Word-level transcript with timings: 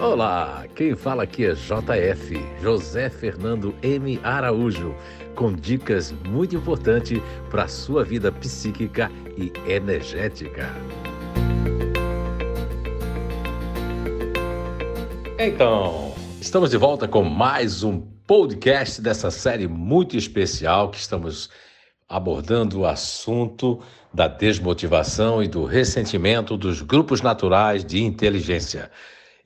Olá, 0.00 0.64
quem 0.76 0.94
fala 0.94 1.24
aqui 1.24 1.44
é 1.44 1.54
JF, 1.54 2.40
José 2.62 3.10
Fernando 3.10 3.74
M. 3.82 4.20
Araújo, 4.22 4.94
com 5.34 5.52
dicas 5.52 6.12
muito 6.24 6.54
importantes 6.54 7.20
para 7.50 7.64
a 7.64 7.68
sua 7.68 8.04
vida 8.04 8.30
psíquica 8.30 9.10
e 9.36 9.52
energética. 9.68 10.72
Então, 15.36 16.14
estamos 16.40 16.70
de 16.70 16.76
volta 16.76 17.08
com 17.08 17.24
mais 17.24 17.82
um 17.82 18.00
podcast 18.24 19.02
dessa 19.02 19.32
série 19.32 19.66
muito 19.66 20.16
especial 20.16 20.92
que 20.92 20.98
estamos 20.98 21.50
abordando 22.08 22.80
o 22.80 22.86
assunto 22.86 23.80
da 24.14 24.28
desmotivação 24.28 25.42
e 25.42 25.48
do 25.48 25.64
ressentimento 25.64 26.56
dos 26.56 26.82
grupos 26.82 27.20
naturais 27.20 27.84
de 27.84 28.00
inteligência. 28.04 28.92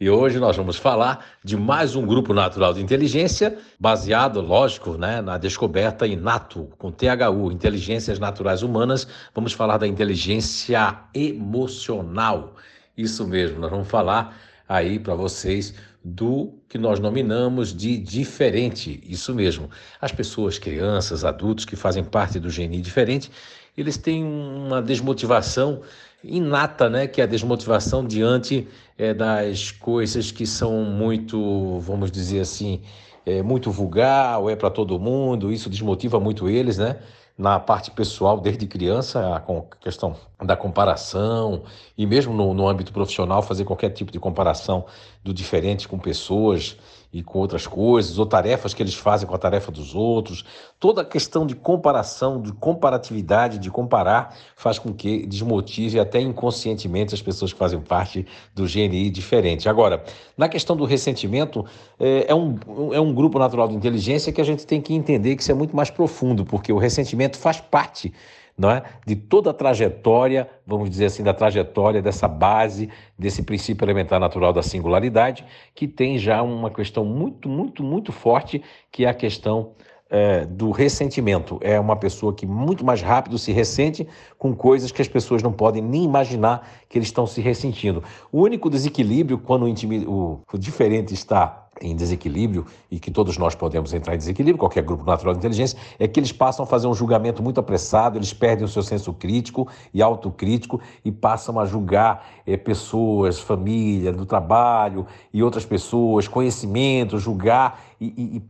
E 0.03 0.11
hoje 0.11 0.41
nós 0.41 0.57
vamos 0.57 0.79
falar 0.79 1.25
de 1.45 1.57
mais 1.57 1.95
um 1.95 2.05
grupo 2.05 2.35
natural 2.35 2.75
de 2.75 2.83
inteligência, 2.83 3.57
baseado, 3.79 4.41
lógico, 4.41 4.99
né, 4.99 5.23
na 5.23 5.39
descoberta 5.39 6.09
inato, 6.09 6.69
com 6.77 6.91
THU, 6.91 7.53
Inteligências 7.53 8.19
Naturais 8.19 8.65
Humanas. 8.65 9.07
Vamos 9.33 9.53
falar 9.53 9.79
da 9.79 9.87
inteligência 9.87 10.99
emocional. 11.15 12.57
Isso 12.99 13.25
mesmo, 13.29 13.61
nós 13.61 13.71
vamos 13.71 13.87
falar 13.87 14.37
aí 14.69 14.99
para 14.99 15.15
vocês 15.15 15.73
do 16.05 16.55
que 16.69 16.79
nós 16.79 16.99
nominamos 16.99 17.75
de 17.75 17.97
diferente. 17.97 19.01
Isso 19.07 19.35
mesmo. 19.35 19.71
As 20.01 20.11
pessoas, 20.11 20.59
crianças, 20.59 21.25
adultos 21.25 21.65
que 21.65 21.77
fazem 21.77 22.03
parte 22.03 22.41
do 22.41 22.49
GNI 22.49 22.81
diferente, 22.81 23.31
eles 23.77 23.97
têm 23.97 24.25
uma 24.25 24.83
desmotivação 24.83 25.83
inata, 26.25 26.89
né, 26.89 27.07
que 27.07 27.21
é 27.21 27.25
a 27.25 27.27
desmotivação 27.27 28.07
diante 28.07 28.69
é, 28.97 29.13
das 29.13 29.71
coisas 29.71 30.31
que 30.31 30.47
são 30.47 30.85
muito, 30.85 31.81
vamos 31.81 32.11
dizer 32.11 32.41
assim, 32.41 32.81
é, 33.25 33.43
muito 33.43 33.71
vulgar 33.71 34.41
ou 34.41 34.51
é 34.51 34.57
para 34.57 34.71
todo 34.71 34.99
mundo. 34.99 35.53
Isso 35.53 35.71
desmotiva 35.71 36.21
muito 36.21 36.49
eles, 36.49 36.79
né? 36.79 36.99
Na 37.43 37.59
parte 37.59 37.91
pessoal, 37.91 38.39
desde 38.39 38.69
criança, 38.69 39.35
a 39.35 39.43
questão 39.81 40.15
da 40.41 40.57
comparação 40.57 41.65
e 41.99 42.07
mesmo 42.07 42.33
no, 42.33 42.55
no 42.55 42.69
âmbito 42.69 42.93
profissional, 42.93 43.43
fazer 43.43 43.65
qualquer 43.65 43.91
tipo 43.91 44.13
de 44.13 44.21
comparação 44.21 44.85
do 45.25 45.35
diferente 45.35 45.89
com 45.89 45.99
pessoas 45.99 46.77
e 47.13 47.23
com 47.23 47.39
outras 47.41 47.67
coisas, 47.67 48.19
ou 48.19 48.25
tarefas 48.25 48.73
que 48.73 48.83
eles 48.83 48.95
fazem 48.95 49.29
com 49.29 49.35
a 49.35 49.39
tarefa 49.39 49.71
dos 49.71 49.95
outros. 49.95 50.45
Toda 50.81 51.03
a 51.03 51.05
questão 51.05 51.47
de 51.47 51.55
comparação, 51.55 52.41
de 52.41 52.53
comparatividade, 52.53 53.59
de 53.59 53.71
comparar, 53.71 54.35
faz 54.57 54.79
com 54.79 54.95
que 54.95 55.27
desmotive 55.27 56.01
até 56.01 56.21
inconscientemente 56.21 57.15
as 57.15 57.21
pessoas 57.21 57.53
que 57.53 57.59
fazem 57.59 57.79
parte 57.81 58.27
do 58.55 58.65
GNI 58.65 59.11
diferente. 59.11 59.69
Agora, 59.69 60.03
na 60.39 60.49
questão 60.49 60.75
do 60.75 60.87
ressentimento, 60.87 61.67
é, 62.01 62.27
é 62.29 62.35
um, 62.35 62.59
é 62.95 63.01
um 63.01 63.13
grupo 63.13 63.39
natural 63.39 63.69
de 63.69 63.75
inteligência 63.75 64.33
que 64.33 64.41
a 64.41 64.45
gente 64.45 64.67
tem 64.67 64.81
que 64.81 64.95
entender 64.95 65.37
que 65.37 65.43
isso 65.43 65.53
é 65.53 65.55
muito 65.55 65.77
mais 65.77 65.91
profundo, 65.91 66.47
porque 66.47 66.73
o 66.73 66.79
ressentimento 66.79 67.32
faz 67.39 67.61
parte 67.61 68.13
não 68.57 68.71
é? 68.71 68.83
de 69.07 69.17
toda 69.17 69.51
a 69.51 69.55
trajetória, 69.55 70.49
vamos 70.67 70.91
dizer 70.91 71.07
assim, 71.07 71.23
da 71.23 71.33
trajetória 71.33 72.03
dessa 72.03 72.29
base, 72.29 72.89
desse 73.19 73.43
princípio 73.43 73.85
elementar 73.85 74.21
natural 74.21 74.53
da 74.53 74.63
singularidade, 74.63 75.45
que 75.75 75.89
tem 75.89 76.19
já 76.19 76.43
uma 76.43 76.71
questão 76.71 77.05
muito, 77.05 77.49
muito, 77.49 77.83
muito 77.83 78.13
forte, 78.13 78.63
que 78.91 79.05
é 79.05 79.09
a 79.09 79.15
questão 79.15 79.73
é, 80.11 80.45
do 80.45 80.71
ressentimento. 80.71 81.59
É 81.63 81.81
uma 81.81 81.97
pessoa 81.97 82.35
que 82.35 82.47
muito 82.47 82.85
mais 82.85 83.01
rápido 83.01 83.39
se 83.39 83.51
ressente 83.51 84.07
com 84.39 84.55
coisas 84.55 84.93
que 84.93 85.01
as 85.01 85.09
pessoas 85.09 85.43
não 85.43 85.53
podem 85.53 85.83
nem 85.83 86.05
imaginar 86.05 86.69
que 86.89 86.99
eles 86.99 87.09
estão 87.09 87.27
se 87.27 87.41
ressentindo. 87.41 88.05
O 88.31 88.43
único 88.43 88.69
desequilíbrio, 88.69 89.39
quando 89.39 89.65
o, 89.65 90.11
o, 90.11 90.41
o 90.53 90.59
diferente 90.59 91.15
está 91.15 91.67
em 91.83 91.97
desequilíbrio 91.97 92.65
e 92.91 92.99
que 92.99 93.11
todos 93.11 93.37
nós 93.37 93.55
podemos 93.55 93.93
entrar 93.93 94.15
em 94.15 94.19
desequilíbrio, 94.19 94.59
qualquer 94.59 94.83
grupo 94.83 95.05
natural 95.05 95.35
de 95.35 95.39
inteligência, 95.39 95.79
é 95.99 96.07
que 96.07 96.19
eles 96.19 96.33
passam 96.33 96.65
a 96.65 96.67
fazer 96.67 96.87
um 96.87 96.95
julgamento 96.95 97.43
muito 97.43 97.61
apressado, 97.61 98.19
eles 98.19 98.33
perdem 98.33 98.65
o 98.65 98.69
seu 98.69 98.83
senso 98.83 99.13
crítico 99.13 99.69
e 99.93 100.01
autocrítico 100.01 100.81
e 101.05 101.11
passam 101.11 101.59
a 101.59 101.67
julgar 101.67 102.27
é, 102.47 102.57
pessoas, 102.57 103.41
família, 103.41 104.13
do 104.13 104.25
trabalho 104.25 105.07
e 105.33 105.43
outras 105.43 105.65
pessoas, 105.65 106.29
conhecimento, 106.29 107.19
julgar 107.19 107.81
e, 108.01 108.07
e, 108.07 108.37
e 108.37 108.43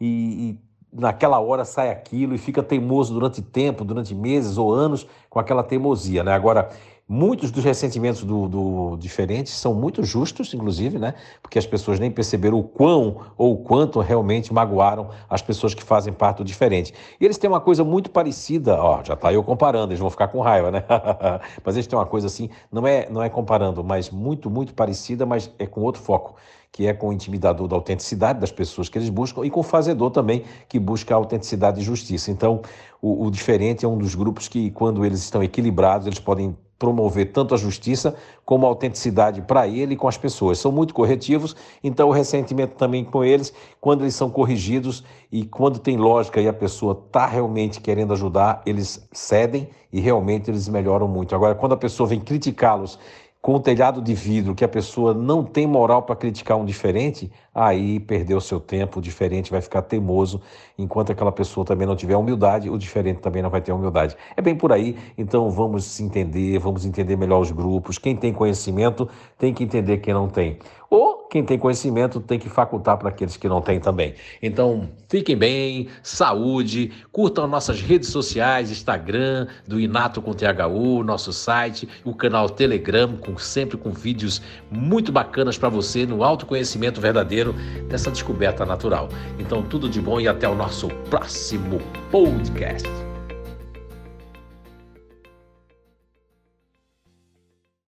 e, 0.00 0.06
e 0.50 0.58
naquela 0.92 1.38
hora 1.38 1.64
sai 1.64 1.90
aquilo 1.90 2.34
e 2.34 2.38
fica 2.38 2.62
teimoso 2.62 3.12
durante 3.12 3.40
tempo, 3.40 3.84
durante 3.84 4.14
meses 4.14 4.58
ou 4.58 4.72
anos 4.72 5.06
com 5.28 5.38
aquela 5.38 5.62
teimosia, 5.62 6.24
né? 6.24 6.32
Agora, 6.32 6.70
Muitos 7.12 7.50
dos 7.50 7.64
ressentimentos 7.64 8.22
do, 8.22 8.46
do 8.46 8.96
diferentes 8.96 9.52
são 9.54 9.74
muito 9.74 10.04
justos, 10.04 10.54
inclusive, 10.54 10.96
né? 10.96 11.14
Porque 11.42 11.58
as 11.58 11.66
pessoas 11.66 11.98
nem 11.98 12.08
perceberam 12.08 12.56
o 12.56 12.62
quão 12.62 13.22
ou 13.36 13.54
o 13.54 13.56
quanto 13.56 13.98
realmente 13.98 14.54
magoaram 14.54 15.10
as 15.28 15.42
pessoas 15.42 15.74
que 15.74 15.82
fazem 15.82 16.12
parte 16.12 16.36
do 16.36 16.44
diferente. 16.44 16.94
E 17.20 17.24
eles 17.24 17.36
têm 17.36 17.50
uma 17.50 17.60
coisa 17.60 17.82
muito 17.82 18.12
parecida, 18.12 18.80
ó, 18.80 19.02
já 19.02 19.14
está 19.14 19.32
eu 19.32 19.42
comparando, 19.42 19.88
eles 19.90 19.98
vão 19.98 20.08
ficar 20.08 20.28
com 20.28 20.40
raiva, 20.40 20.70
né? 20.70 20.84
mas 21.64 21.74
eles 21.74 21.88
têm 21.88 21.98
uma 21.98 22.06
coisa 22.06 22.28
assim, 22.28 22.48
não 22.70 22.86
é, 22.86 23.10
não 23.10 23.20
é 23.20 23.28
comparando, 23.28 23.82
mas 23.82 24.08
muito, 24.08 24.48
muito 24.48 24.72
parecida, 24.72 25.26
mas 25.26 25.50
é 25.58 25.66
com 25.66 25.80
outro 25.80 26.00
foco 26.00 26.36
que 26.70 26.86
é 26.86 26.94
com 26.94 27.08
o 27.08 27.12
intimidador 27.12 27.66
da 27.66 27.74
autenticidade 27.74 28.38
das 28.38 28.52
pessoas 28.52 28.88
que 28.88 28.96
eles 28.96 29.08
buscam 29.08 29.44
e 29.44 29.50
com 29.50 29.58
o 29.58 29.64
fazedor 29.64 30.12
também, 30.12 30.44
que 30.68 30.78
busca 30.78 31.12
a 31.12 31.16
autenticidade 31.16 31.80
e 31.80 31.82
justiça. 31.82 32.30
Então, 32.30 32.62
o, 33.02 33.26
o 33.26 33.30
diferente 33.32 33.84
é 33.84 33.88
um 33.88 33.98
dos 33.98 34.14
grupos 34.14 34.46
que, 34.46 34.70
quando 34.70 35.04
eles 35.04 35.18
estão 35.18 35.42
equilibrados, 35.42 36.06
eles 36.06 36.20
podem 36.20 36.56
promover 36.80 37.30
tanto 37.30 37.54
a 37.54 37.58
justiça 37.58 38.16
como 38.42 38.64
a 38.64 38.68
autenticidade 38.70 39.42
para 39.42 39.68
ele 39.68 39.92
e 39.92 39.96
com 39.96 40.08
as 40.08 40.16
pessoas. 40.16 40.58
São 40.58 40.72
muito 40.72 40.94
corretivos, 40.94 41.54
então 41.84 42.08
o 42.08 42.10
ressentimento 42.10 42.74
também 42.74 43.04
com 43.04 43.22
eles, 43.22 43.52
quando 43.78 44.02
eles 44.02 44.14
são 44.14 44.30
corrigidos 44.30 45.04
e 45.30 45.44
quando 45.44 45.78
tem 45.78 45.98
lógica 45.98 46.40
e 46.40 46.48
a 46.48 46.52
pessoa 46.54 46.98
está 47.06 47.26
realmente 47.26 47.82
querendo 47.82 48.14
ajudar, 48.14 48.62
eles 48.64 49.06
cedem 49.12 49.68
e 49.92 50.00
realmente 50.00 50.50
eles 50.50 50.68
melhoram 50.68 51.06
muito. 51.06 51.34
Agora, 51.34 51.54
quando 51.54 51.72
a 51.72 51.76
pessoa 51.76 52.08
vem 52.08 52.18
criticá-los 52.18 52.98
com 53.40 53.54
o 53.54 53.60
telhado 53.60 54.02
de 54.02 54.14
vidro 54.14 54.54
que 54.54 54.64
a 54.64 54.68
pessoa 54.68 55.14
não 55.14 55.42
tem 55.42 55.66
moral 55.66 56.02
para 56.02 56.14
criticar 56.14 56.58
um 56.58 56.64
diferente, 56.64 57.30
aí 57.54 57.98
perdeu 57.98 58.40
seu 58.40 58.60
tempo, 58.60 58.98
o 58.98 59.02
diferente 59.02 59.50
vai 59.50 59.60
ficar 59.60 59.82
teimoso, 59.82 60.40
enquanto 60.78 61.12
aquela 61.12 61.32
pessoa 61.32 61.64
também 61.64 61.86
não 61.86 61.96
tiver 61.96 62.16
humildade, 62.16 62.68
o 62.68 62.76
diferente 62.76 63.20
também 63.20 63.42
não 63.42 63.50
vai 63.50 63.62
ter 63.62 63.72
humildade. 63.72 64.16
É 64.36 64.42
bem 64.42 64.54
por 64.54 64.72
aí, 64.72 64.96
então 65.16 65.50
vamos 65.50 65.84
se 65.84 66.02
entender, 66.02 66.58
vamos 66.58 66.84
entender 66.84 67.16
melhor 67.16 67.40
os 67.40 67.50
grupos. 67.50 67.96
Quem 67.96 68.14
tem 68.14 68.32
conhecimento 68.32 69.08
tem 69.38 69.54
que 69.54 69.64
entender 69.64 69.98
quem 69.98 70.12
não 70.12 70.28
tem. 70.28 70.58
Ou 70.90 71.19
quem 71.30 71.44
tem 71.44 71.58
conhecimento 71.58 72.20
tem 72.20 72.38
que 72.38 72.48
facultar 72.48 72.98
para 72.98 73.08
aqueles 73.08 73.36
que 73.36 73.48
não 73.48 73.62
têm 73.62 73.78
também. 73.78 74.14
Então, 74.42 74.90
fiquem 75.08 75.36
bem, 75.36 75.88
saúde, 76.02 76.90
curtam 77.12 77.46
nossas 77.46 77.80
redes 77.80 78.08
sociais, 78.08 78.70
Instagram, 78.70 79.46
do 79.66 79.78
Inato 79.78 80.20
com 80.20 80.34
THU, 80.34 81.04
nosso 81.04 81.32
site, 81.32 81.88
o 82.04 82.14
canal 82.14 82.50
Telegram, 82.50 83.16
com, 83.16 83.38
sempre 83.38 83.76
com 83.76 83.90
vídeos 83.90 84.42
muito 84.70 85.12
bacanas 85.12 85.56
para 85.56 85.68
você 85.68 86.04
no 86.04 86.24
autoconhecimento 86.24 87.00
verdadeiro 87.00 87.54
dessa 87.88 88.10
descoberta 88.10 88.66
natural. 88.66 89.08
Então, 89.38 89.62
tudo 89.62 89.88
de 89.88 90.00
bom 90.00 90.20
e 90.20 90.26
até 90.26 90.48
o 90.48 90.54
nosso 90.54 90.88
próximo 91.08 91.80
podcast. 92.10 93.09